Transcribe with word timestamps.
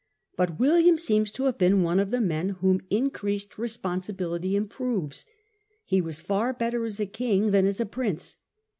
But 0.35 0.57
William 0.59 0.97
seems 0.97 1.31
to 1.33 1.43
have 1.43 1.59
been 1.59 1.83
one 1.83 1.99
of 1.99 2.09
the 2.09 2.19
men 2.21 2.49
whom 2.49 2.81
increased 2.89 3.59
responsibility 3.59 4.55
improves. 4.55 5.27
He 5.85 6.01
was 6.01 6.19
far 6.19 6.53
better 6.53 6.85
as 6.85 6.99
a 6.99 7.05
king 7.05 7.51
than 7.51 7.67
as 7.67 7.79
a 7.79 7.85
prince. 7.85 8.37